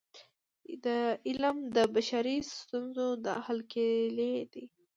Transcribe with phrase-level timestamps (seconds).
[1.27, 4.63] علم د بشري ستونزو د حل کيلي ده.